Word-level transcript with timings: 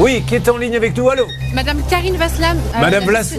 Oui, 0.00 0.22
qui 0.26 0.36
est 0.36 0.48
en 0.48 0.56
ligne 0.56 0.76
avec 0.76 0.96
nous 0.96 1.08
Allô 1.10 1.26
Madame 1.54 1.80
Karine 1.90 2.16
Vaslam. 2.16 2.56
euh, 2.56 2.80
Madame 2.80 3.00
la 3.04 3.06
Vlas-. 3.22 3.34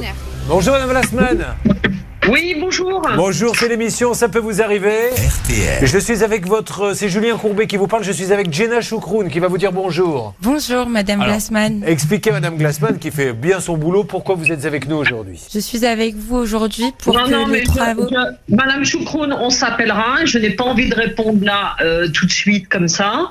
Bonjour 0.48 0.74
Madame 0.74 0.90
Vlasman. 0.90 1.46
Oui, 2.30 2.56
bonjour. 2.60 3.02
Bonjour, 3.16 3.56
c'est 3.56 3.68
l'émission, 3.70 4.14
ça 4.14 4.30
peut 4.30 4.40
vous 4.40 4.62
arriver 4.62 5.10
RTL. 5.10 5.88
Je 5.88 5.98
suis 5.98 6.24
avec 6.24 6.46
votre... 6.46 6.94
C'est 6.94 7.10
Julien 7.10 7.38
Courbet 7.38 7.66
qui 7.66 7.78
vous 7.78 7.88
parle, 7.88 8.04
je 8.04 8.12
suis 8.12 8.32
avec 8.32 8.54
Jenna 8.54 8.82
Choukroun 8.82 9.30
qui 9.30 9.40
va 9.40 9.48
vous 9.48 9.58
dire 9.58 9.72
bonjour. 9.72 10.36
Bonjour 10.42 10.86
Madame 10.86 11.22
Alors, 11.22 11.34
Glassman. 11.34 11.84
Expliquez 11.88 12.30
à 12.30 12.34
Madame 12.34 12.58
Glassman 12.58 13.00
qui 13.00 13.10
fait 13.10 13.34
bien 13.34 13.60
son 13.60 13.78
boulot 13.78 14.04
pourquoi 14.04 14.36
vous 14.36 14.52
êtes 14.52 14.66
avec 14.66 14.88
nous 14.88 14.98
aujourd'hui. 14.98 15.40
Je 15.52 15.60
suis 15.60 15.86
avec 15.86 16.16
vous 16.16 16.36
aujourd'hui 16.36 16.86
pour 17.04 17.16
non, 17.16 17.26
que 17.26 17.32
non, 17.32 17.48
mais 17.48 17.62
je- 17.64 17.68
travaux. 17.72 18.08
je- 18.12 18.56
Madame 18.56 18.86
Choucroune, 18.86 19.34
on 19.34 19.50
s'appellera. 19.50 20.26
Je 20.26 20.38
n'ai 20.38 20.52
pas 20.52 20.66
envie 20.66 20.90
de 20.90 20.96
répondre 20.96 21.44
là 21.44 21.76
euh, 21.82 22.10
tout 22.10 22.26
de 22.28 22.32
suite 22.32 22.68
comme 22.70 22.88
ça. 22.88 23.30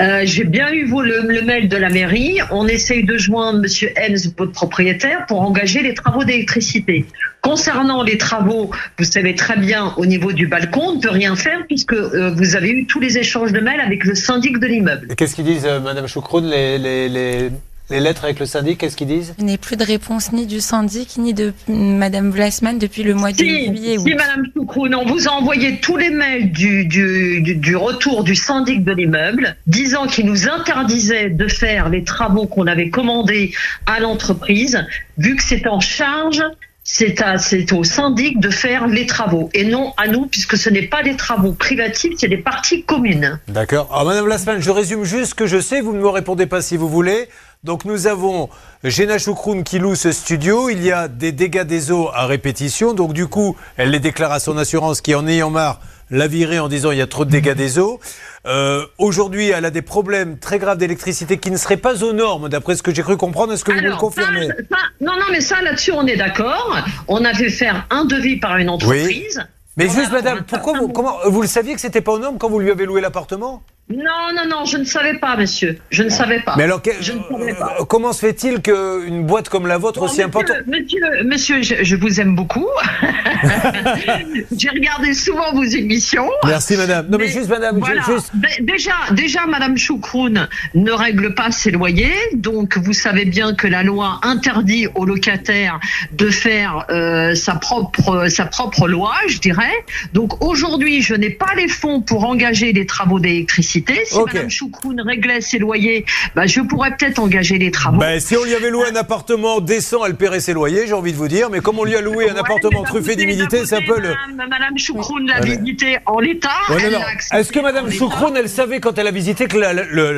Euh, 0.00 0.22
J'ai 0.24 0.44
bien 0.44 0.72
eu 0.72 0.86
vous, 0.86 1.00
le, 1.02 1.20
le 1.28 1.42
mail 1.42 1.68
de 1.68 1.76
la 1.76 1.90
mairie. 1.90 2.38
On 2.50 2.66
essaye 2.66 3.04
de 3.04 3.16
joindre 3.18 3.60
Monsieur 3.60 3.90
Hens, 3.98 4.26
votre 4.36 4.52
propriétaire, 4.52 5.26
pour 5.28 5.42
engager 5.42 5.82
les 5.82 5.94
travaux 5.94 6.24
d'électricité. 6.24 7.04
Concernant 7.42 8.04
les 8.04 8.18
travaux, 8.18 8.70
vous 8.98 9.04
savez 9.04 9.34
très 9.34 9.56
bien, 9.56 9.92
au 9.96 10.06
niveau 10.06 10.32
du 10.32 10.46
balcon, 10.46 10.80
on 10.90 10.94
ne 10.96 11.00
peut 11.00 11.10
rien 11.10 11.34
faire 11.34 11.58
puisque 11.66 11.92
euh, 11.92 12.30
vous 12.36 12.54
avez 12.54 12.70
eu 12.70 12.86
tous 12.86 13.00
les 13.00 13.18
échanges 13.18 13.52
de 13.52 13.58
mails 13.58 13.80
avec 13.80 14.04
le 14.04 14.14
syndic 14.14 14.58
de 14.60 14.66
l'immeuble. 14.68 15.08
Et 15.10 15.16
Qu'est-ce 15.16 15.34
qu'ils 15.34 15.44
disent 15.46 15.66
euh, 15.66 15.80
Madame 15.80 16.06
Choukroun, 16.06 16.48
les, 16.48 16.78
les, 16.78 17.08
les, 17.08 17.50
les 17.90 17.98
lettres 18.00 18.22
avec 18.26 18.38
le 18.38 18.46
syndic, 18.46 18.78
qu'est-ce 18.78 18.96
qu'ils 18.96 19.08
disent? 19.08 19.34
Je 19.40 19.44
n'ai 19.44 19.58
plus 19.58 19.74
de 19.76 19.82
réponse 19.84 20.32
ni 20.32 20.46
du 20.46 20.60
syndic 20.60 21.18
ni 21.18 21.34
de 21.34 21.52
Madame 21.66 22.30
Glassman 22.30 22.78
depuis 22.78 23.02
le 23.02 23.14
mois 23.14 23.32
de 23.32 23.38
Si, 23.38 23.66
juillet. 23.66 23.98
si 23.98 24.14
Madame 24.14 24.46
Choucroune, 24.54 24.94
on 24.94 25.04
vous 25.04 25.26
a 25.26 25.32
envoyé 25.32 25.80
tous 25.80 25.96
les 25.96 26.10
mails 26.10 26.52
du, 26.52 26.84
du, 26.86 27.42
du, 27.42 27.56
du 27.56 27.74
retour 27.74 28.22
du 28.22 28.36
syndic 28.36 28.84
de 28.84 28.92
l'immeuble, 28.92 29.56
disant 29.66 30.06
qu'il 30.06 30.26
nous 30.26 30.48
interdisait 30.48 31.30
de 31.30 31.48
faire 31.48 31.88
les 31.88 32.04
travaux 32.04 32.46
qu'on 32.46 32.68
avait 32.68 32.88
commandés 32.90 33.52
à 33.86 33.98
l'entreprise, 33.98 34.86
vu 35.18 35.34
que 35.34 35.42
c'est 35.42 35.66
en 35.66 35.80
charge. 35.80 36.40
C'est 36.84 37.72
au 37.72 37.84
syndic 37.84 38.40
de 38.40 38.50
faire 38.50 38.88
les 38.88 39.06
travaux 39.06 39.50
et 39.54 39.64
non 39.64 39.94
à 39.96 40.08
nous 40.08 40.26
puisque 40.26 40.56
ce 40.56 40.68
n'est 40.68 40.88
pas 40.88 41.02
des 41.02 41.16
travaux 41.16 41.52
privatifs, 41.52 42.14
c'est 42.18 42.28
des 42.28 42.38
parties 42.38 42.82
communes. 42.82 43.38
D'accord. 43.46 43.88
Alors, 43.92 44.04
Madame 44.04 44.26
Lasman, 44.26 44.60
je 44.60 44.70
résume 44.70 45.04
juste 45.04 45.30
ce 45.30 45.34
que 45.34 45.46
je 45.46 45.60
sais, 45.60 45.80
vous 45.80 45.92
ne 45.92 46.00
me 46.00 46.08
répondez 46.08 46.46
pas 46.46 46.60
si 46.60 46.76
vous 46.76 46.88
voulez. 46.88 47.28
Donc, 47.62 47.84
nous 47.84 48.08
avons 48.08 48.48
Géna 48.82 49.18
Choukroun 49.18 49.62
qui 49.62 49.78
loue 49.78 49.94
ce 49.94 50.10
studio. 50.10 50.68
Il 50.68 50.82
y 50.82 50.90
a 50.90 51.06
des 51.06 51.30
dégâts 51.30 51.62
des 51.62 51.92
eaux 51.92 52.10
à 52.12 52.26
répétition. 52.26 52.92
Donc, 52.92 53.12
du 53.12 53.28
coup, 53.28 53.56
elle 53.76 53.90
les 53.90 54.00
déclare 54.00 54.32
à 54.32 54.40
son 54.40 54.58
assurance 54.58 55.00
qui, 55.00 55.14
en 55.14 55.28
ayant 55.28 55.50
marre, 55.50 55.80
l'a 56.10 56.26
virée 56.26 56.58
en 56.58 56.68
disant 56.68 56.90
il 56.90 56.98
y 56.98 57.02
a 57.02 57.06
trop 57.06 57.24
de 57.24 57.30
dégâts 57.30 57.54
des 57.54 57.78
eaux. 57.78 58.00
Euh, 58.46 58.84
Aujourd'hui, 58.98 59.50
elle 59.50 59.64
a 59.64 59.70
des 59.70 59.82
problèmes 59.82 60.38
très 60.38 60.58
graves 60.58 60.78
d'électricité 60.78 61.38
qui 61.38 61.50
ne 61.50 61.56
seraient 61.56 61.76
pas 61.76 62.02
aux 62.02 62.12
normes, 62.12 62.48
d'après 62.48 62.76
ce 62.76 62.82
que 62.82 62.92
j'ai 62.94 63.02
cru 63.02 63.16
comprendre. 63.16 63.52
Est-ce 63.52 63.64
que 63.64 63.70
vous 63.70 63.76
me 63.78 63.82
le 63.82 63.88
Alors, 63.88 63.98
confirmez? 64.00 64.48
ça- 64.48 64.54
ça- 64.70 64.76
non, 65.00 65.12
non, 65.12 65.26
mais 65.30 65.40
ça, 65.40 65.62
là-dessus, 65.62 65.92
on 65.92 66.06
est 66.06 66.16
d'accord. 66.16 66.76
On 67.08 67.24
a 67.24 67.32
fait 67.34 67.50
faire 67.50 67.86
un 67.90 68.04
devis 68.04 68.36
par 68.36 68.56
une 68.56 68.68
entreprise. 68.68 69.42
Mais 69.76 69.88
On 69.88 69.92
juste, 69.92 70.08
a- 70.10 70.14
madame, 70.14 70.42
pourquoi 70.46 70.78
vous, 70.78 70.88
comment, 70.88 71.16
vous 71.26 71.40
le 71.40 71.48
saviez 71.48 71.74
que 71.74 71.80
c'était 71.80 72.00
pas 72.02 72.12
aux 72.12 72.18
normes 72.18 72.36
quand 72.38 72.50
vous 72.50 72.58
lui 72.58 72.70
avez 72.70 72.84
loué 72.84 73.00
l'appartement? 73.00 73.62
Non, 73.90 73.98
non, 74.34 74.48
non, 74.48 74.64
je 74.64 74.78
ne 74.78 74.84
savais 74.84 75.18
pas, 75.18 75.36
monsieur. 75.36 75.76
Je 75.90 76.02
ne 76.02 76.08
savais 76.08 76.40
pas. 76.40 76.54
Mais 76.56 76.62
alors, 76.62 76.80
que- 76.80 76.90
Je 77.00 77.12
ne 77.12 77.18
savais 77.30 77.52
pas. 77.54 77.76
euh, 77.80 77.84
comment 77.84 78.12
se 78.14 78.20
fait-il 78.20 78.62
qu'une 78.62 79.26
boîte 79.26 79.50
comme 79.50 79.66
la 79.66 79.76
vôtre, 79.76 80.00
Bon, 80.00 80.06
aussi 80.06 80.22
importante. 80.22 80.56
Monsieur, 80.66 81.00
monsieur, 81.24 81.62
je, 81.62 81.74
je 81.82 81.96
vous 81.96 82.18
aime 82.20 82.34
beaucoup. 82.34 82.66
J'ai 84.56 84.70
regardé 84.70 85.12
souvent 85.12 85.52
vos 85.52 85.64
émissions. 85.64 86.30
Merci, 86.46 86.76
madame. 86.76 87.08
Non, 87.10 87.18
mais, 87.18 87.28
juste, 87.28 87.48
madame, 87.48 87.78
Voilà. 87.80 88.02
juste. 88.02 88.30
Dé- 88.34 88.62
Déjà, 88.64 88.92
déjà, 89.10 89.46
Madame 89.46 89.76
Choucroune 89.76 90.48
ne 90.74 90.92
règle 90.92 91.34
pas 91.34 91.50
ses 91.50 91.70
loyers, 91.70 92.14
donc 92.34 92.78
vous 92.78 92.92
savez 92.94 93.24
bien 93.26 93.54
que 93.54 93.66
la 93.66 93.82
loi 93.82 94.20
interdit 94.22 94.86
aux 94.94 95.04
locataires 95.04 95.80
de 96.12 96.30
faire 96.30 96.86
euh, 96.90 97.34
sa 97.34 97.56
propre 97.56 98.28
sa 98.28 98.46
propre 98.46 98.88
loi, 98.88 99.12
je 99.28 99.38
dirais. 99.38 99.72
Donc 100.14 100.42
aujourd'hui, 100.42 101.02
je 101.02 101.14
n'ai 101.14 101.30
pas 101.30 101.54
les 101.56 101.68
fonds 101.68 102.00
pour 102.00 102.24
engager 102.24 102.72
les 102.72 102.86
travaux 102.86 103.18
d'électricité. 103.20 103.71
Si. 103.72 104.18
Madame 104.26 104.50
Choucroune 104.50 105.00
réglait 105.00 105.40
ses 105.40 105.58
loyers, 105.58 106.04
bah, 106.34 106.46
je 106.46 106.60
pourrais 106.60 106.94
peut-être 106.96 107.18
engager 107.18 107.58
les 107.58 107.70
travaux. 107.70 107.98
Ben, 107.98 108.20
si 108.20 108.36
on 108.36 108.44
lui 108.44 108.54
avait 108.54 108.70
loué 108.70 108.86
un 108.92 108.96
appartement 108.96 109.60
décent, 109.60 110.04
elle 110.04 110.14
paierait 110.16 110.40
ses 110.40 110.52
loyers, 110.52 110.86
j'ai 110.86 110.92
envie 110.92 111.12
de 111.12 111.16
vous 111.16 111.28
dire. 111.28 111.48
Mais 111.50 111.60
comme 111.60 111.78
on 111.78 111.84
lui 111.84 111.94
a 111.96 112.00
loué 112.00 112.28
un 112.28 112.34
Ouais, 112.34 112.40
appartement 112.40 112.82
truffé 112.82 113.12
côté- 113.12 113.16
d'humidité, 113.16 113.60
d'un 113.60 113.64
c'est 113.66 113.76
un 113.76 113.80
côté, 113.80 113.92
peu 113.92 114.00
le. 114.00 114.14
Madame, 114.36 114.76
Choucroune 114.78 115.26
l'a 115.26 115.40
visité 115.40 115.98
en 116.06 116.18
l'état. 116.20 116.48
Ouais, 116.70 116.90
Est-ce 117.38 117.52
que 117.52 117.60
Madame 117.60 117.86
l'état. 117.86 117.98
Choucroune, 117.98 118.36
elle 118.36 118.48
savait 118.48 118.80
quand 118.80 118.98
elle 118.98 119.06
a 119.06 119.10
visité 119.10 119.46
que 119.46 119.56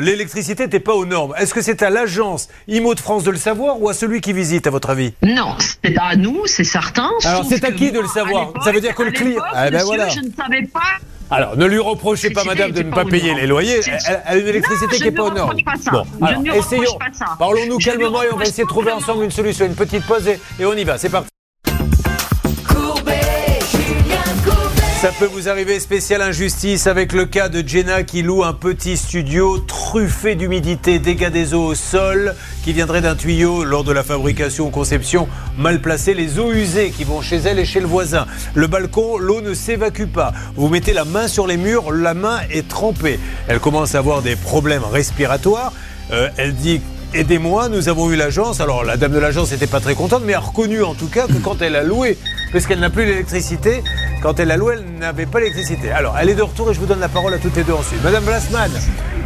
l'électricité 0.01 0.65
n'était 0.65 0.81
pas 0.81 0.95
aux 0.95 1.07
normes? 1.07 1.35
Est-ce 1.39 1.55
que 1.55 1.63
c'est 1.63 1.83
à 1.83 1.91
l'agence 1.91 2.49
IMO 2.69 2.95
de 2.95 3.01
France 3.01 3.25
de 3.25 3.31
le 3.31 3.37
savoir 3.37 3.81
ou 3.81 3.89
à 3.89 3.95
celui 3.95 4.21
qui 4.21 4.33
visite, 4.33 4.67
à 4.67 4.71
votre 4.71 4.91
avis? 4.91 5.13
Non, 5.23 5.57
c'est 5.85 5.97
à 5.99 6.17
nous, 6.17 6.47
c'est 6.47 6.65
certain. 6.65 7.11
Alors, 7.25 7.45
c'est 7.49 7.65
à 7.65 7.73
qui 7.73 7.93
de 7.93 8.01
le 8.01 8.09
savoir? 8.09 8.53
Ça 8.65 8.73
veut 8.73 8.81
dire 8.81 8.95
que 8.95 9.03
le 9.03 9.11
client- 9.13 9.43
Ah, 9.53 9.71
ben 9.71 9.83
voilà. 9.85 10.09
Je 10.09 10.21
ne 10.21 10.31
savais 10.37 10.63
pas. 10.67 10.81
Alors, 11.31 11.57
ne 11.57 11.65
lui 11.67 11.79
reprochez 11.79 12.31
pas, 12.31 12.45
madame, 12.45 12.71
de 12.73 12.83
ne 12.83 12.91
pas 12.91 13.05
payer 13.05 13.35
les 13.35 13.47
loyers. 13.47 13.81
Elle, 13.87 14.23
a 14.25 14.37
une 14.37 14.47
électricité 14.47 14.87
Non, 14.87 14.93
qui 14.93 15.03
n'est 15.05 15.11
ne 15.11 15.17
pas 15.17 15.23
aux 15.25 15.31
normes. 15.31 15.63
pas 15.65 15.77
ça. 15.77 15.91
Bon, 15.91 16.05
alors, 16.25 16.43
essayons. 16.55 16.99
Parlons-nous 17.39 17.79
calmement 17.79 18.23
et 18.23 18.27
on 18.33 18.37
va 18.37 18.45
essayer 18.45 18.65
de 18.65 18.69
trouver 18.69 18.93
ensemble 18.93 19.25
une 19.25 19.31
solution. 19.31 19.65
Une 19.67 19.75
petite 19.75 20.07
pause 20.07 20.29
et, 20.29 20.39
et 20.61 20.65
on 20.67 20.75
y 20.75 20.85
va. 20.85 20.99
C'est 20.99 21.09
parti. 21.09 21.29
Ça 25.05 25.13
peut 25.19 25.27
vous 25.27 25.51
arriver 25.51 25.81
spécial 25.81 26.23
injustice 26.23 26.87
avec 26.87 27.13
le 27.13 27.27
cas 27.27 27.51
de 27.51 27.63
Jenna 27.69 28.05
qui 28.05 28.23
loue 28.23 28.43
un 28.43 28.55
petit 28.55 28.97
studio 28.97 29.59
truffé 29.59 30.35
d'humidité, 30.35 30.99
dégâts 30.99 31.29
des 31.29 31.53
eaux 31.53 31.67
au 31.67 31.75
sol 31.75 32.35
qui 32.63 32.73
viendrait 32.73 33.03
d'un 33.03 33.15
tuyau 33.15 33.65
lors 33.65 33.85
de 33.85 33.93
la 33.93 34.03
fabrication 34.03 34.69
ou 34.69 34.71
conception 34.71 35.29
mal 35.59 35.83
placé, 35.83 36.15
les 36.15 36.39
eaux 36.39 36.53
usées 36.53 36.89
qui 36.89 37.05
vont 37.05 37.21
chez 37.21 37.37
elle 37.37 37.59
et 37.59 37.67
chez 37.67 37.81
le 37.81 37.87
voisin. 37.87 38.27
Le 38.55 38.67
balcon, 38.67 39.19
l'eau 39.19 39.43
ne 39.43 39.53
s'évacue 39.53 40.07
pas. 40.07 40.33
Vous 40.57 40.71
mettez 40.71 40.95
la 40.95 41.05
main 41.05 41.29
sur 41.29 41.47
les 41.47 41.59
murs, 41.59 41.93
la 41.93 42.15
main 42.15 42.39
est 42.51 42.67
trempée. 42.67 43.21
Elle 43.47 43.61
commence 43.61 43.95
à 43.95 43.99
avoir 43.99 44.23
des 44.23 44.37
problèmes 44.37 44.85
respiratoires. 44.85 45.75
Euh, 46.13 46.31
elle 46.39 46.55
dit 46.55 46.81
Aidez-moi, 47.15 47.69
nous 47.69 47.89
avons 47.89 48.11
eu 48.11 48.17
l'agence. 48.17 48.61
Alors 48.61 48.83
la 48.83 48.97
dame 48.97 49.13
de 49.13 49.21
l'agence 49.21 49.53
n'était 49.53 49.69
pas 49.69 49.79
très 49.79 49.95
contente, 49.95 50.25
mais 50.27 50.35
a 50.35 50.41
reconnu 50.41 50.83
en 50.83 50.95
tout 50.95 51.07
cas 51.07 51.29
que 51.29 51.35
quand 51.35 51.63
elle 51.63 51.77
a 51.77 51.85
loué, 51.85 52.19
parce 52.53 52.67
qu'elle 52.67 52.81
n'a 52.81 52.91
plus 52.91 53.05
l'électricité, 53.05 53.85
quand 54.21 54.41
elle 54.41 54.51
a 54.51 54.57
loué, 54.57 54.75
elle 54.79 54.99
n'avait 54.99 55.25
pas 55.25 55.39
l'électricité. 55.39 55.93
Alors 55.93 56.19
elle 56.19 56.29
est 56.29 56.35
de 56.35 56.43
retour 56.43 56.73
et 56.73 56.75
je 56.75 56.81
vous 56.81 56.87
donne 56.87 56.99
la 56.99 57.09
parole 57.09 57.33
à 57.33 57.39
toutes 57.39 57.55
les 57.55 57.63
deux 57.63 57.73
ensuite. 57.73 58.03
Madame 58.03 58.25
Blasman, 58.25 58.71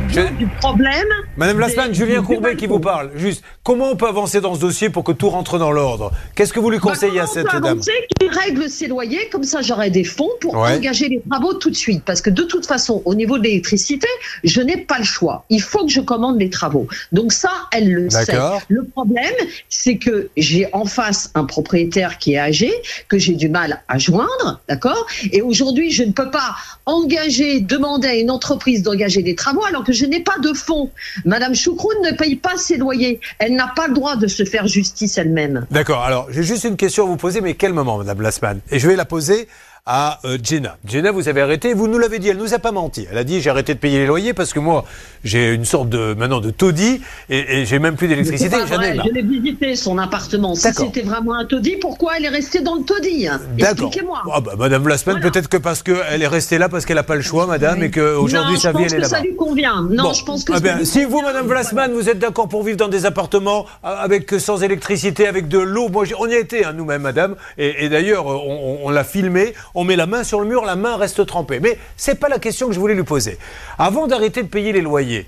je- 0.08 0.20
Du 0.38 0.46
problème. 0.46 1.06
Madame 1.36 1.56
Blasman, 1.56 1.88
des- 1.88 1.94
Julien 1.94 2.22
Courbet 2.22 2.56
qui 2.56 2.66
vous 2.66 2.80
parle. 2.80 3.10
Juste, 3.16 3.42
comment 3.62 3.90
on 3.90 3.96
peut 3.96 4.06
avancer 4.08 4.40
dans 4.40 4.54
ce 4.54 4.60
dossier 4.60 4.90
pour 4.90 5.04
que 5.04 5.12
tout 5.12 5.30
rentre 5.30 5.58
dans 5.58 5.70
l'ordre? 5.72 6.12
Qu'est-ce 6.34 6.52
que 6.52 6.60
vous 6.60 6.70
lui 6.70 6.78
conseillez 6.78 7.20
à 7.20 7.24
Bah, 7.24 7.30
cette 7.32 7.46
comment 7.46 7.68
on 7.68 7.74
peut 7.76 7.80
dame? 7.80 7.94
Qu'il 8.18 8.28
règle 8.30 8.68
ses 8.68 8.86
loyers, 8.88 9.28
comme 9.30 9.44
ça 9.44 9.62
j'aurai 9.62 9.90
des 9.90 10.04
fonds 10.04 10.30
pour 10.40 10.54
Ouais. 10.56 10.76
engager 10.76 11.08
les 11.08 11.20
travaux 11.28 11.54
tout 11.54 11.70
de 11.70 11.76
suite. 11.76 12.02
Parce 12.04 12.20
que 12.20 12.30
de 12.30 12.42
toute 12.42 12.66
façon, 12.66 13.02
au 13.04 13.14
niveau 13.14 13.38
de 13.38 13.44
l'électricité, 13.44 14.06
je 14.44 14.60
n'ai 14.60 14.76
pas 14.76 14.98
le 14.98 15.04
choix. 15.04 15.44
Il 15.50 15.62
faut 15.62 15.84
que 15.84 15.92
je 15.92 16.00
commande 16.00 16.38
les 16.40 16.50
travaux. 16.50 16.86
Donc 17.12 17.32
ça, 17.32 17.50
elle 17.72 17.92
le 17.92 18.10
sait. 18.10 18.36
Le 18.68 18.84
problème, 18.84 19.34
c'est 19.68 19.96
que 19.96 20.28
j'ai 20.36 20.68
en 20.72 20.84
face 20.84 21.30
un 21.34 21.44
propriétaire 21.44 22.18
qui 22.18 22.34
est 22.34 22.38
âgé, 22.38 22.72
que 23.08 23.18
j'ai 23.18 23.34
du 23.34 23.48
mal 23.48 23.82
à 23.88 23.98
joindre, 23.98 24.60
d'accord? 24.68 25.06
Et 25.32 25.42
aujourd'hui, 25.42 25.90
je 25.90 26.02
ne 26.04 26.12
peux 26.12 26.30
pas 26.30 26.54
engager, 26.86 27.60
demander 27.60 28.08
à 28.08 28.14
une 28.14 28.30
entreprise 28.30 28.82
d'engager 28.82 29.22
des 29.22 29.34
travaux 29.34 29.64
alors 29.64 29.84
que 29.84 29.92
je 29.98 30.06
n'ai 30.06 30.20
pas 30.20 30.38
de 30.42 30.52
fonds. 30.52 30.90
Madame 31.24 31.54
Choucroune 31.54 32.00
ne 32.04 32.16
paye 32.16 32.36
pas 32.36 32.56
ses 32.56 32.76
loyers. 32.76 33.20
Elle 33.38 33.54
n'a 33.54 33.72
pas 33.74 33.88
le 33.88 33.94
droit 33.94 34.16
de 34.16 34.26
se 34.26 34.44
faire 34.44 34.66
justice 34.66 35.18
elle-même. 35.18 35.66
D'accord, 35.70 36.04
alors 36.04 36.28
j'ai 36.30 36.42
juste 36.42 36.64
une 36.64 36.76
question 36.76 37.04
à 37.04 37.06
vous 37.06 37.16
poser, 37.16 37.40
mais 37.40 37.54
quel 37.54 37.72
moment, 37.72 37.98
Madame 37.98 38.18
Blasman 38.18 38.60
Et 38.70 38.78
je 38.78 38.88
vais 38.88 38.96
la 38.96 39.04
poser 39.04 39.48
à 39.86 40.18
euh, 40.24 40.38
Jenna. 40.42 40.76
Jenna, 40.86 41.10
vous 41.12 41.28
avez 41.28 41.40
arrêté, 41.40 41.72
vous 41.74 41.88
nous 41.88 41.98
l'avez 41.98 42.18
dit, 42.18 42.28
elle 42.28 42.36
nous 42.36 42.54
a 42.54 42.58
pas 42.58 42.72
menti. 42.72 43.06
Elle 43.10 43.18
a 43.18 43.24
dit 43.24 43.40
j'ai 43.40 43.50
arrêté 43.50 43.74
de 43.74 43.78
payer 43.78 43.98
les 44.00 44.06
loyers 44.06 44.34
parce 44.34 44.52
que 44.52 44.58
moi 44.60 44.84
j'ai 45.24 45.52
une 45.54 45.64
sorte 45.64 45.88
de 45.88 46.14
maintenant 46.14 46.40
de 46.40 46.50
taudis 46.50 47.00
et, 47.30 47.60
et 47.60 47.66
j'ai 47.66 47.78
même 47.78 47.96
plus 47.96 48.08
d'électricité. 48.08 48.54
Je 48.68 49.12
l'ai 49.12 49.22
visité 49.22 49.76
son 49.76 49.98
appartement. 49.98 50.54
Si 50.54 50.68
c'était 50.72 51.02
vraiment 51.02 51.34
un 51.34 51.44
taudis, 51.46 51.76
pourquoi 51.80 52.12
elle 52.18 52.24
est 52.26 52.28
restée 52.30 52.60
dans 52.60 52.74
le 52.74 52.82
taudis 52.82 53.24
D'accord. 53.56 53.86
Expliquez-moi. 53.88 54.22
Ah 54.32 54.40
bah, 54.40 54.52
Madame 54.58 54.82
Blasman, 54.82 55.16
Voilà. 55.16 55.30
peut-être 55.30 55.48
que 55.48 55.56
parce 55.56 55.82
qu'elle 55.82 56.22
est 56.22 56.26
restée 56.26 56.58
là 56.58 56.68
parce 56.68 56.84
qu'elle 56.84 56.96
n'a 56.96 57.02
pas 57.02 57.16
le 57.16 57.22
choix, 57.22 57.46
Madame, 57.46 57.82
et 57.82 57.90
qu'aujourd'hui 57.90 58.58
sa 58.58 58.72
je 58.72 58.76
vie 58.76 58.82
pense 58.84 58.92
elle 58.92 58.98
est 58.98 59.02
que 59.02 59.08
ça 59.08 59.16
là-bas. 59.16 59.28
lui 59.28 59.36
convient. 59.36 59.82
Non, 59.82 60.04
Bon. 60.04 60.12
je 60.12 60.24
pense 60.24 60.44
que 60.44 60.52
Ah 60.54 60.60
ben, 60.60 60.84
si 60.84 61.04
vous. 61.04 61.22
Madame 61.22 61.46
Blasman, 61.46 61.92
vous 61.92 62.08
êtes 62.08 62.18
d'accord 62.18 62.48
pour 62.48 62.62
vivre 62.62 62.76
dans 62.78 62.88
des 62.88 63.04
appartements 63.06 63.66
euh, 63.84 63.88
avec 63.98 64.30
sans 64.38 64.62
électricité, 64.62 65.26
avec 65.26 65.48
de 65.48 65.58
l'eau, 65.58 65.88
moi, 65.88 66.04
on 66.18 66.26
y 66.28 66.34
a 66.34 66.38
été 66.38 66.64
hein, 66.64 66.72
nous-mêmes, 66.74 67.02
Madame, 67.02 67.34
et, 67.58 67.84
et 67.84 67.88
d'ailleurs, 67.88 68.30
euh, 68.30 68.36
on, 68.46 68.78
on 68.84 68.90
l'a 68.90 69.04
filmé. 69.04 69.54
On 69.80 69.84
met 69.84 69.94
la 69.94 70.06
main 70.06 70.24
sur 70.24 70.40
le 70.40 70.46
mur, 70.46 70.64
la 70.64 70.74
main 70.74 70.96
reste 70.96 71.24
trempée. 71.24 71.60
Mais 71.60 71.78
c'est 71.96 72.16
pas 72.18 72.28
la 72.28 72.40
question 72.40 72.66
que 72.66 72.72
je 72.74 72.80
voulais 72.80 72.96
lui 72.96 73.04
poser. 73.04 73.38
Avant 73.78 74.08
d'arrêter 74.08 74.42
de 74.42 74.48
payer 74.48 74.72
les 74.72 74.80
loyers, 74.80 75.24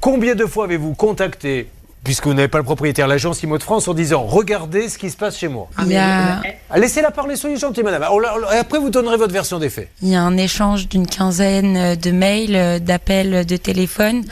combien 0.00 0.34
de 0.34 0.46
fois 0.46 0.64
avez-vous 0.64 0.94
contacté 0.94 1.68
puisque 2.02 2.26
vous 2.26 2.32
n'avez 2.34 2.48
pas 2.48 2.58
le 2.58 2.64
propriétaire, 2.64 3.06
l'agence 3.08 3.42
IMO 3.42 3.56
de 3.58 3.62
France, 3.62 3.86
en 3.88 3.94
disant 3.94 4.24
regardez 4.24 4.88
ce 4.90 4.96
qui 4.98 5.10
se 5.10 5.16
passe 5.18 5.38
chez 5.38 5.48
moi. 5.48 5.68
Ah, 5.76 5.82
Il 5.86 5.92
y 5.92 5.96
a, 5.96 6.42
Laissez-la 6.76 7.10
parler, 7.10 7.34
soyez 7.36 7.56
gentil, 7.58 7.82
madame. 7.82 8.04
On 8.10 8.18
la- 8.18 8.34
Et 8.54 8.58
après, 8.58 8.78
vous 8.78 8.88
donnerez 8.90 9.16
votre 9.18 9.32
version 9.32 9.58
des 9.58 9.68
faits. 9.70 9.88
il 10.02 10.08
y 10.08 10.14
a 10.14 10.22
un 10.22 10.36
échange 10.38 10.88
d'une 10.88 11.06
quinzaine 11.06 11.94
de 11.96 12.10
mails, 12.10 12.56
euh, 12.56 12.78
d'appels, 12.78 13.44
de 13.46 13.56
téléphone. 13.56 14.22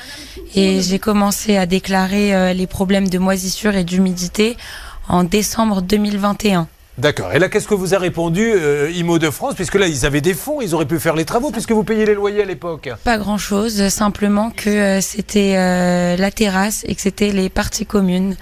Et 0.55 0.81
j'ai 0.82 0.98
commencé 0.98 1.56
à 1.58 1.64
déclarer 1.66 2.34
euh, 2.34 2.52
les 2.55 2.66
problèmes 2.66 3.08
de 3.08 3.19
moisissure 3.19 3.75
et 3.75 3.84
d'humidité 3.84 4.56
en 5.08 5.25
décembre 5.25 5.81
2021. 5.82 6.69
D'accord. 6.99 7.33
Et 7.33 7.39
là, 7.39 7.49
qu'est-ce 7.49 7.67
que 7.67 7.75
vous 7.75 7.94
a 7.94 7.99
répondu 7.99 8.53
euh, 8.55 8.91
IMO 8.91 9.19
de 9.19 9.31
France 9.31 9.55
Puisque 9.55 9.77
là, 9.77 9.87
ils 9.87 10.05
avaient 10.05 10.21
des 10.21 10.35
fonds, 10.35 10.61
ils 10.61 10.75
auraient 10.75 10.87
pu 10.87 10.99
faire 10.99 11.17
les 11.17 11.25
travaux, 11.25 11.50
puisque 11.50 11.73
vous 11.73 11.85
payez 11.85 12.05
les 12.05 12.15
loyers 12.15 12.43
à 12.43 12.44
l'époque. 12.44 12.91
Pas 13.05 13.17
grand-chose, 13.19 13.89
simplement 13.89 14.50
que 14.50 14.69
euh, 14.69 15.00
c'était 15.00 15.55
euh, 15.56 16.17
la 16.17 16.31
terrasse 16.31 16.85
et 16.87 16.94
que 16.94 17.00
c'était 17.00 17.31
les 17.31 17.49
parties 17.49 17.87
communes. 17.87 18.37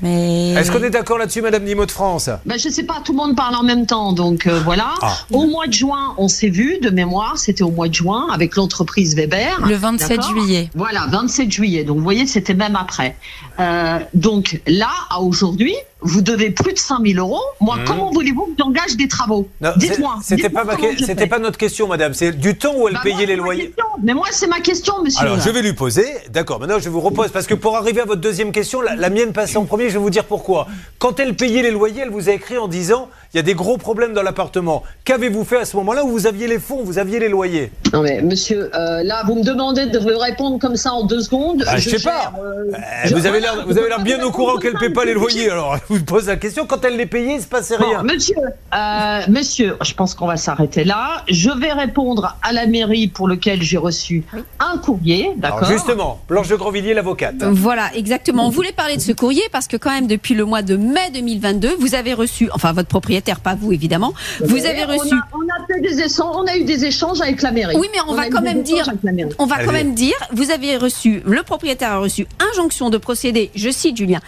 Mais 0.00 0.50
Est-ce 0.52 0.70
qu'on 0.70 0.82
est 0.82 0.90
d'accord 0.90 1.18
là-dessus, 1.18 1.42
Madame 1.42 1.64
Nimo 1.64 1.84
de 1.84 1.90
France? 1.90 2.30
Ben, 2.46 2.58
je 2.58 2.68
sais 2.68 2.84
pas, 2.84 3.00
tout 3.04 3.12
le 3.12 3.18
monde 3.18 3.34
parle 3.36 3.56
en 3.56 3.64
même 3.64 3.84
temps, 3.84 4.12
donc 4.12 4.46
euh, 4.46 4.60
voilà. 4.64 4.94
Ah. 5.02 5.16
Au 5.32 5.46
mois 5.46 5.66
de 5.66 5.72
juin, 5.72 6.14
on 6.18 6.28
s'est 6.28 6.50
vu 6.50 6.78
de 6.80 6.90
mémoire, 6.90 7.36
c'était 7.36 7.64
au 7.64 7.70
mois 7.70 7.88
de 7.88 7.94
juin 7.94 8.28
avec 8.32 8.54
l'entreprise 8.54 9.16
Weber. 9.16 9.60
le 9.66 9.74
27 9.74 10.08
D'accord 10.08 10.30
juillet. 10.30 10.70
Voilà, 10.74 11.06
27 11.10 11.50
juillet. 11.50 11.82
Donc 11.84 11.96
vous 11.96 12.04
voyez, 12.04 12.26
c'était 12.26 12.54
même 12.54 12.76
après. 12.76 13.16
Euh, 13.58 13.98
donc 14.14 14.60
là, 14.68 14.90
à 15.10 15.20
aujourd'hui, 15.20 15.74
vous 16.00 16.20
devez 16.22 16.50
plus 16.50 16.72
de 16.72 16.78
5000 16.78 17.18
euros. 17.18 17.40
Moi, 17.60 17.76
Mhm. 17.76 17.84
comment 17.86 18.10
voulez-vous 18.12 18.46
que 18.46 18.52
j'engage 18.58 18.96
des 18.96 19.08
travaux 19.08 19.48
Dites-moi. 19.76 20.16
C'était 20.22 20.48
pas, 20.48 20.64
ma 20.64 20.76
c'était 20.98 21.26
notre 21.38 21.58
question, 21.58 21.88
Madame. 21.88 22.14
C'est 22.14 22.32
du 22.32 22.56
temps 22.56 22.74
où 22.76 22.88
elle 22.88 22.94
Bah, 22.94 23.00
payait 23.02 23.16
moi, 23.16 23.26
les 23.26 23.36
loyers. 23.36 23.66
question. 23.66 23.84
Mais 24.02 24.14
moi, 24.14 24.26
c'est 24.30 24.46
ma 24.46 24.60
question, 24.60 25.02
monsieur. 25.02 25.20
Alors, 25.26 25.40
je 25.40 25.50
vais 25.50 25.62
lui 25.62 25.72
poser. 25.72 26.06
D'accord, 26.30 26.60
maintenant 26.60 26.78
je 26.78 26.88
vous 26.88 27.00
repose. 27.00 27.30
Parce 27.30 27.46
que 27.46 27.54
pour 27.54 27.76
arriver 27.76 28.00
à 28.00 28.04
votre 28.04 28.20
deuxième 28.20 28.52
question, 28.52 28.80
la, 28.80 28.94
la 28.96 29.10
mienne 29.10 29.32
passait 29.32 29.56
en 29.56 29.64
premier, 29.64 29.88
je 29.88 29.94
vais 29.94 29.98
vous 29.98 30.10
dire 30.10 30.24
pourquoi. 30.24 30.66
Quand 30.98 31.18
elle 31.20 31.34
payait 31.34 31.62
les 31.62 31.70
loyers, 31.70 32.02
elle 32.02 32.10
vous 32.10 32.28
a 32.28 32.32
écrit 32.32 32.58
en 32.58 32.68
disant 32.68 33.08
il 33.34 33.36
y 33.36 33.40
a 33.40 33.42
des 33.42 33.54
gros 33.54 33.76
problèmes 33.76 34.12
dans 34.14 34.22
l'appartement. 34.22 34.82
Qu'avez-vous 35.04 35.44
fait 35.44 35.58
à 35.58 35.64
ce 35.64 35.76
moment-là 35.78 36.04
où 36.04 36.08
vous 36.08 36.26
aviez 36.26 36.46
les 36.46 36.58
fonds, 36.58 36.82
vous 36.84 36.98
aviez 36.98 37.18
les 37.18 37.28
loyers? 37.28 37.70
Non 37.92 38.02
mais 38.02 38.20
monsieur, 38.22 38.70
euh, 38.74 39.02
là 39.02 39.22
vous 39.26 39.34
me 39.36 39.42
demandez 39.44 39.86
de 39.86 39.98
vous 39.98 40.16
répondre 40.18 40.58
comme 40.58 40.76
ça 40.76 40.92
en 40.92 41.04
deux 41.04 41.20
secondes. 41.20 41.62
Bah, 41.64 41.76
je 41.78 41.88
sais 41.90 41.98
pas. 42.02 42.20
gère, 42.22 42.32
euh, 42.42 42.54
Euh, 42.68 42.76
je- 43.04 43.14
Vous 43.14 43.26
avez 43.26 43.40
l'air 43.40 43.54
je 43.54 43.60
vous 43.62 43.72
peux 43.74 43.78
avez 43.80 43.88
l'air 43.88 43.96
pas 43.98 44.02
bien 44.02 44.22
au 44.22 44.30
courant 44.30 44.56
qu'elle 44.58 44.72
comme 44.72 44.80
paie 44.80 44.90
pas 44.90 45.04
les 45.04 45.14
loyers. 45.14 45.50
Alors, 45.50 45.76
je 45.76 45.94
vous 45.94 46.04
pose 46.04 46.26
la 46.26 46.36
question. 46.36 46.66
Quand 46.66 46.84
elle 46.84 46.96
les 46.96 47.06
payait, 47.06 47.36
il 47.36 47.40
se 47.40 47.46
passait 47.46 47.78
Bon, 47.78 47.88
rien. 47.88 48.02
monsieur, 48.02 48.36
euh, 48.74 49.20
monsieur, 49.28 49.76
je 49.82 49.94
pense 49.94 50.14
qu'on 50.14 50.26
va 50.26 50.36
s'arrêter 50.36 50.84
là. 50.84 51.22
Je 51.28 51.50
vais 51.50 51.72
répondre 51.72 52.36
à 52.42 52.52
la 52.52 52.66
mairie 52.66 53.08
pour 53.08 53.26
lequel 53.28 53.62
j'ai 53.62 53.78
reçu 53.78 54.24
un 54.60 54.76
courrier, 54.78 55.24
Alors, 55.42 55.60
d'accord 55.60 55.68
justement, 55.72 56.20
Blanche 56.28 56.48
de 56.48 56.56
Grandvilliers, 56.56 56.94
l'avocate. 56.94 57.42
Voilà, 57.42 57.90
exactement. 57.94 58.46
On 58.46 58.50
voulait 58.50 58.72
parler 58.72 58.96
de 58.96 59.02
ce 59.02 59.12
courrier 59.12 59.42
parce 59.50 59.66
que 59.66 59.76
quand 59.76 59.90
même 59.90 60.06
depuis 60.06 60.34
le 60.34 60.44
mois 60.44 60.62
de 60.62 60.76
mai 60.76 61.10
2022, 61.14 61.76
vous 61.78 61.94
avez 61.94 62.12
reçu, 62.12 62.50
enfin 62.52 62.72
votre 62.72 62.88
propriétaire, 62.88 63.40
pas 63.40 63.54
vous 63.54 63.72
évidemment, 63.72 64.12
vous 64.44 64.66
avez 64.66 64.84
On 64.86 64.98
reçu. 64.98 65.14
a, 65.14 65.20
on 65.34 65.40
a 65.40 65.66
fait 65.66 65.80
des 65.80 66.00
échanges, 66.02 66.34
on 66.36 66.46
a 66.46 66.56
eu 66.56 66.64
des 66.64 66.84
échanges 66.84 67.20
avec 67.22 67.40
la 67.42 67.50
mairie. 67.52 67.76
Oui, 67.78 67.88
mais 67.92 67.98
on 68.08 68.14
va 68.14 68.28
quand 68.28 68.40
même 68.42 68.62
dire- 68.62 68.88
avec 68.88 69.02
la 69.02 69.12
mairie. 69.12 69.30
On 69.38 69.46
va 69.46 69.56
quand 69.56 69.62
Allez. 69.70 69.84
même 69.84 69.94
dire, 69.94 70.14
vous 70.32 70.50
avez 70.50 70.76
reçu, 70.76 71.22
le 71.24 71.42
propriétaire 71.42 71.92
a 71.92 71.98
reçu 71.98 72.26
injonction 72.52 72.90
de 72.90 72.98
procéder, 72.98 73.50
je 73.54 73.70
cite 73.70 73.96
Julien, 73.96 74.20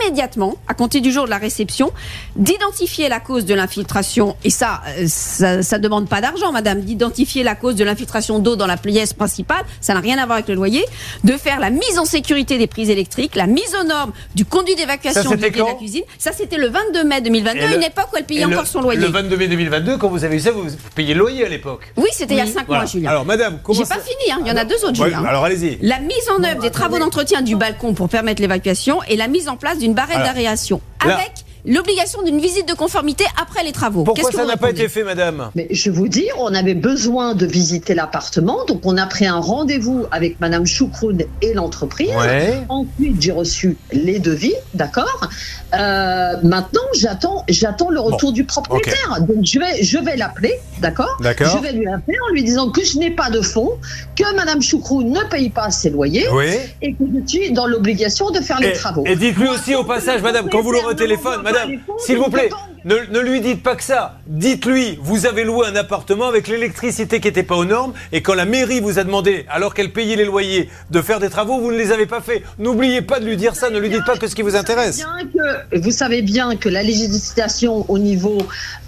immédiatement, 0.00 0.56
à 0.68 0.74
compter 0.74 1.00
du 1.00 1.12
jour 1.12 1.24
de 1.26 1.30
la 1.30 1.38
réception, 1.38 1.92
d'identifier 2.36 3.08
la 3.08 3.20
cause 3.20 3.44
de 3.44 3.54
l'infiltration, 3.54 4.36
et 4.44 4.50
ça, 4.50 4.82
euh, 4.98 5.04
ça, 5.06 5.62
ça 5.62 5.78
demande 5.78 6.08
pas 6.08 6.20
d'argent, 6.20 6.52
madame, 6.52 6.80
d'identifier 6.80 7.42
la 7.42 7.54
cause 7.54 7.74
de 7.76 7.84
l'infiltration 7.84 8.38
d'eau 8.38 8.56
dans 8.56 8.66
la 8.66 8.76
pièce 8.76 9.12
principale, 9.12 9.64
ça 9.80 9.94
n'a 9.94 10.00
rien 10.00 10.18
à 10.18 10.26
voir 10.26 10.36
avec 10.36 10.48
le 10.48 10.54
loyer, 10.54 10.84
de 11.24 11.32
faire 11.32 11.60
la 11.60 11.70
mise 11.70 11.98
en 11.98 12.04
sécurité 12.04 12.58
des 12.58 12.66
prises 12.66 12.90
électriques, 12.90 13.34
la 13.36 13.46
mise 13.46 13.74
aux 13.80 13.84
normes 13.84 14.12
du 14.34 14.44
conduit 14.44 14.74
d'évacuation 14.74 15.30
de 15.30 15.40
la 15.42 15.50
cuisine. 15.74 16.02
Ça, 16.18 16.32
c'était 16.32 16.56
le 16.58 16.68
22 16.68 17.04
mai 17.04 17.20
2022, 17.20 17.60
Et 17.60 17.68
le- 17.68 17.76
une 17.76 17.82
époque 17.82 18.08
où 18.12 18.16
elle 18.16 18.24
payait 18.24 18.44
encore 18.44 18.60
le, 18.62 18.66
son 18.66 18.80
loyer. 18.80 19.00
Le 19.00 19.06
22 19.08 19.36
mai 19.36 19.48
2022, 19.48 19.96
quand 19.98 20.08
vous 20.08 20.24
avez 20.24 20.36
eu 20.36 20.40
ça, 20.40 20.50
vous 20.52 20.64
payez 20.94 21.14
le 21.14 21.20
loyer 21.20 21.44
à 21.44 21.48
l'époque. 21.48 21.92
Oui, 21.96 22.08
c'était 22.12 22.34
il 22.34 22.38
y 22.38 22.40
a 22.40 22.44
Oui. 22.44 22.50
5 22.52 22.66
Voilà. 22.66 22.82
mois, 22.82 22.85
Julien. 22.86 23.10
Alors, 23.10 23.24
Madame, 23.24 23.58
comment 23.62 23.78
J'ai 23.78 23.84
pas 23.86 24.00
fini, 24.00 24.32
hein. 24.32 24.38
il 24.42 24.48
y 24.48 24.50
en 24.50 24.56
a 24.56 24.64
deux 24.64 24.76
autres, 24.84 25.00
Ouais, 25.00 25.08
Julien. 25.08 25.24
alors 25.24 25.44
allez-y. 25.44 25.78
La 25.82 25.98
mise 26.00 26.28
en 26.36 26.42
œuvre 26.42 26.60
des 26.60 26.70
travaux 26.70 26.98
d'entretien 26.98 27.42
du 27.42 27.56
balcon 27.56 27.94
pour 27.94 28.08
permettre 28.08 28.40
l'évacuation 28.42 29.02
et 29.08 29.16
la 29.16 29.28
mise 29.28 29.48
en 29.48 29.56
place 29.56 29.78
d'une 29.78 29.94
barrette 29.94 30.18
d'aération 30.18 30.80
avec 31.00 31.32
l'obligation 31.66 32.22
d'une 32.22 32.40
visite 32.40 32.68
de 32.68 32.74
conformité 32.74 33.24
après 33.40 33.64
les 33.64 33.72
travaux. 33.72 34.04
Pourquoi 34.04 34.30
ça 34.30 34.44
n'a 34.44 34.56
pas 34.56 34.70
été 34.70 34.88
fait, 34.88 35.04
Madame? 35.04 35.50
Mais 35.54 35.66
je 35.70 35.90
vous 35.90 36.08
dis, 36.08 36.26
on 36.38 36.54
avait 36.54 36.74
besoin 36.74 37.34
de 37.34 37.44
visiter 37.46 37.94
l'appartement, 37.94 38.64
donc 38.66 38.80
on 38.84 38.96
a 38.96 39.06
pris 39.06 39.26
un 39.26 39.40
rendez-vous 39.40 40.06
avec 40.10 40.40
Madame 40.40 40.66
Choucroune 40.66 41.22
et 41.42 41.54
l'entreprise. 41.54 42.10
Ouais. 42.16 42.60
Ensuite, 42.68 43.20
j'ai 43.20 43.32
reçu 43.32 43.76
les 43.92 44.18
devis, 44.18 44.54
d'accord? 44.74 45.28
Euh, 45.74 46.34
maintenant, 46.42 46.82
j'attends, 46.94 47.44
j'attends 47.48 47.90
le 47.90 48.00
retour 48.00 48.32
du 48.32 48.44
propriétaire. 48.44 49.18
Donc, 49.20 49.44
je 49.44 49.58
vais, 49.58 49.82
je 49.82 49.98
vais 49.98 50.16
l'appeler, 50.16 50.54
d'accord? 50.80 51.16
D'accord. 51.20 51.56
Je 51.56 51.62
vais 51.62 51.72
lui 51.72 51.86
appeler 51.88 52.16
en 52.28 52.32
lui 52.32 52.44
disant 52.44 52.70
que 52.70 52.84
je 52.84 52.98
n'ai 52.98 53.10
pas 53.10 53.30
de 53.30 53.40
fonds, 53.40 53.72
que 54.14 54.34
Madame 54.36 54.62
Choucroune 54.62 55.10
ne 55.10 55.22
paye 55.28 55.50
pas 55.50 55.70
ses 55.70 55.90
loyers 55.90 56.26
Oui. 56.32 56.46
et 56.82 56.92
que 56.92 57.04
je 57.12 57.26
suis 57.28 57.52
dans 57.52 57.66
l'obligation 57.66 58.30
de 58.30 58.40
faire 58.40 58.60
les 58.60 58.68
Et, 58.68 58.72
travaux. 58.72 59.04
et 59.06 59.16
dites-lui 59.16 59.48
aussi 59.48 59.74
au 59.74 59.84
passage, 59.84 60.22
madame, 60.22 60.48
quand 60.50 60.62
vous 60.62 60.70
l'aurez 60.72 60.92
au 60.92 60.94
téléphone, 60.94 61.42
madame, 61.42 61.55
s'il 61.98 62.16
vous 62.18 62.30
plaît, 62.30 62.50
ne, 62.84 62.94
ne 63.10 63.18
lui 63.20 63.40
dites 63.40 63.62
pas 63.62 63.74
que 63.74 63.82
ça. 63.82 64.18
Dites-lui, 64.26 64.98
vous 65.02 65.26
avez 65.26 65.42
loué 65.44 65.66
un 65.66 65.74
appartement 65.76 66.26
avec 66.28 66.46
l'électricité 66.46 67.20
qui 67.20 67.26
n'était 67.28 67.42
pas 67.42 67.56
aux 67.56 67.64
normes, 67.64 67.92
et 68.12 68.22
quand 68.22 68.34
la 68.34 68.44
mairie 68.44 68.80
vous 68.80 68.98
a 68.98 69.04
demandé, 69.04 69.44
alors 69.48 69.74
qu'elle 69.74 69.92
payait 69.92 70.14
les 70.16 70.24
loyers, 70.24 70.70
de 70.90 71.02
faire 71.02 71.18
des 71.18 71.28
travaux, 71.30 71.58
vous 71.60 71.72
ne 71.72 71.76
les 71.78 71.90
avez 71.90 72.06
pas 72.06 72.20
fait. 72.20 72.42
N'oubliez 72.58 73.02
pas 73.02 73.18
de 73.18 73.24
lui 73.26 73.36
dire 73.36 73.56
ça, 73.56 73.70
ne 73.70 73.78
lui 73.78 73.88
dites 73.90 74.04
pas 74.04 74.16
que 74.16 74.28
ce 74.28 74.34
qui 74.36 74.42
vous 74.42 74.54
intéresse. 74.56 74.96
Bien 74.98 75.28
que, 75.34 75.78
vous 75.78 75.90
savez 75.90 76.22
bien 76.22 76.56
que 76.56 76.68
la 76.68 76.82
législation 76.84 77.84
au 77.90 77.98
niveau 77.98 78.38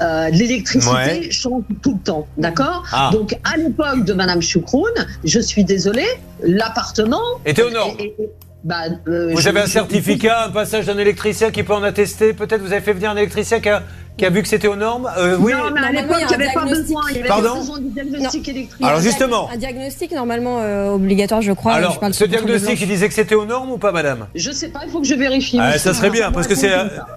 euh, 0.00 0.30
de 0.30 0.36
l'électricité 0.36 0.94
Ouais. 0.94 1.30
change 1.30 1.62
tout 1.82 1.94
le 1.94 2.00
temps, 2.04 2.26
d'accord? 2.36 2.84
Ah. 2.92 3.10
Donc 3.12 3.34
à 3.44 3.56
l'époque 3.56 4.04
de 4.04 4.12
Madame 4.12 4.40
Choucroune, 4.42 5.06
je 5.24 5.40
suis 5.40 5.64
désolée, 5.64 6.06
l'appartement 6.42 7.22
Était 7.44 7.62
aux 7.62 7.70
normes. 7.70 7.96
et- 7.98 8.04
et- 8.18 8.22
et- 8.22 8.28
bah, 8.64 8.82
euh, 9.06 9.30
Vous 9.34 9.40
je- 9.40 9.48
avez 9.48 9.60
un 9.60 9.66
je- 9.66 9.70
certificat, 9.70 10.44
un 10.46 10.50
passage 10.50 10.86
d'un 10.86 10.98
électricien 10.98 11.50
qui 11.50 11.62
peut 11.62 11.74
en 11.74 11.82
attester 11.82 12.32
Peut-être 12.32 12.60
vous 12.60 12.72
avez 12.72 12.80
fait 12.82 12.92
venir 12.92 13.10
un 13.10 13.16
électricien 13.16 13.60
qui 13.60 13.68
a, 13.68 13.82
qui 14.16 14.26
a 14.26 14.30
vu 14.30 14.42
que 14.42 14.48
c'était 14.48 14.66
aux 14.68 14.74
normes 14.76 15.08
Euh, 15.16 15.36
Oui. 15.38 15.52
Non, 15.52 15.70
mais 15.72 15.80
à 15.80 15.92
l'époque, 15.92 16.16
il 16.20 16.26
n'y 16.26 16.34
avait 16.34 16.52
pas 16.52 16.64
diagnostic. 16.64 16.86
besoin. 16.86 17.02
Il 17.10 17.16
y 17.16 17.18
avait 17.20 17.28
Pardon 17.28 17.48
pas 17.52 17.58
besoin 17.60 17.78
du 17.78 17.88
diagnostic 17.90 18.48
électrique. 18.48 18.84
Alors 18.86 19.00
justement, 19.00 19.48
Un 19.50 19.56
diagnostic 19.56 20.10
normalement 20.12 20.58
euh, 20.60 20.90
obligatoire, 20.90 21.40
je 21.40 21.52
crois. 21.52 21.74
alors 21.74 21.92
Je 21.92 22.00
parle 22.00 22.14
ce 22.14 22.24
diagnostic, 22.24 22.80
il 22.80 22.88
disait 22.88 23.08
que 23.08 23.14
c'était 23.14 23.34
aux 23.36 23.46
normes 23.46 23.70
ou 23.70 23.78
pas, 23.78 23.92
madame 23.92 24.26
Je 24.34 24.50
sais 24.50 24.68
pas, 24.68 24.80
il 24.84 24.90
faut 24.90 25.00
que 25.00 25.06
je 25.06 25.14
vérifie. 25.14 25.58
Ah. 25.60 25.78
Ça 25.78 25.94
serait 25.94 26.10
bien, 26.10 26.32
parce 26.32 26.46
que 26.48 26.54
c'est. 26.56 26.72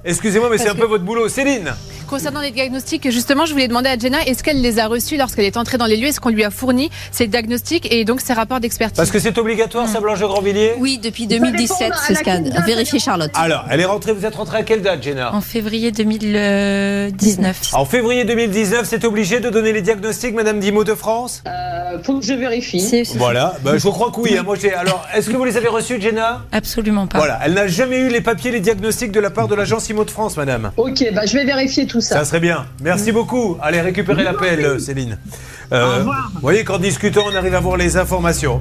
Excusez-moi, 0.05 0.49
mais 0.51 0.57
c'est 0.59 0.69
un 0.69 0.75
peu 0.75 0.85
votre 0.85 1.03
boulot. 1.03 1.27
Céline 1.27 1.71
Concernant 2.11 2.41
les 2.41 2.51
diagnostics, 2.51 3.09
justement, 3.09 3.45
je 3.45 3.53
voulais 3.53 3.69
demander 3.69 3.87
à 3.87 3.97
Jenna, 3.97 4.17
est-ce 4.25 4.43
qu'elle 4.43 4.61
les 4.61 4.79
a 4.79 4.87
reçus 4.87 5.15
lorsqu'elle 5.15 5.45
est 5.45 5.55
entrée 5.55 5.77
dans 5.77 5.85
les 5.85 5.95
lieux? 5.95 6.07
Est-ce 6.09 6.19
qu'on 6.19 6.27
lui 6.27 6.43
a 6.43 6.49
fourni 6.51 6.89
ces 7.09 7.25
diagnostics 7.25 7.87
et 7.89 8.03
donc 8.03 8.19
ces 8.19 8.33
rapports 8.33 8.59
d'expertise? 8.59 8.97
Parce 8.97 9.11
que 9.11 9.17
c'est 9.17 9.37
obligatoire, 9.37 9.87
ça, 9.87 10.01
Blanche 10.01 10.19
Grandvilliers? 10.19 10.73
Oui, 10.77 10.97
depuis 11.01 11.23
Ça 11.23 11.29
2017, 11.39 11.77
dépend 11.79 11.95
c'est 12.05 12.15
ce 12.15 12.69
elle 12.69 12.79
est 12.79 12.99
Charlotte. 12.99 13.31
Alors, 13.33 13.63
elle 13.71 13.79
est 13.79 13.85
rentrée, 13.85 14.11
vous 14.11 14.25
êtes 14.25 14.35
rentrée 14.35 14.57
à 14.57 14.63
quelle 14.63 14.81
date, 14.81 15.01
Jenna? 15.01 15.33
En 15.33 15.39
février 15.39 15.93
2019. 15.93 17.69
En 17.75 17.85
février 17.85 18.25
2019, 18.25 18.85
c'est 18.85 19.05
obligé 19.05 19.39
de 19.39 19.49
donner 19.49 19.71
les 19.71 19.81
diagnostics, 19.81 20.35
Madame 20.35 20.59
Dimo 20.59 20.83
de 20.83 20.95
France? 20.95 21.41
Euh, 21.47 21.97
faut 22.03 22.19
que 22.19 22.25
je 22.25 22.33
vérifie. 22.33 23.05
Voilà, 23.15 23.55
bah, 23.63 23.77
je 23.77 23.87
crois 23.87 24.11
que 24.11 24.19
oui. 24.19 24.37
hein. 24.37 24.43
Moi. 24.43 24.57
Alors, 24.77 25.07
est-ce 25.15 25.29
que 25.29 25.37
vous 25.37 25.45
les 25.45 25.55
avez 25.55 25.69
reçus, 25.69 26.01
Jenna? 26.01 26.41
Absolument 26.51 27.07
pas. 27.07 27.19
Voilà, 27.19 27.39
elle 27.45 27.53
n'a 27.53 27.67
jamais 27.67 27.99
eu 27.99 28.09
les 28.09 28.19
papiers, 28.19 28.51
les 28.51 28.59
diagnostics 28.59 29.13
de 29.13 29.19
la 29.21 29.29
part 29.29 29.47
de 29.47 29.55
l'agence 29.55 29.87
Imo 29.87 30.03
de 30.03 30.11
France, 30.11 30.35
Madame. 30.35 30.71
Ok, 30.75 31.05
bah, 31.13 31.25
je 31.25 31.37
vais 31.37 31.45
vérifier 31.45 31.87
tout 31.87 32.00
ça. 32.01 32.15
Ça 32.19 32.25
serait 32.25 32.39
bien. 32.39 32.65
Merci 32.81 33.11
beaucoup. 33.11 33.57
Allez, 33.61 33.81
récupérez 33.81 34.23
l'appel, 34.23 34.79
Céline. 34.79 35.17
Euh, 35.71 35.95
Au 35.95 35.99
revoir. 35.99 36.31
vous 36.33 36.41
voyez 36.41 36.63
qu'en 36.63 36.77
discutant, 36.79 37.23
on 37.31 37.35
arrive 37.35 37.55
à 37.55 37.59
voir 37.59 37.77
les 37.77 37.95
informations. 37.97 38.59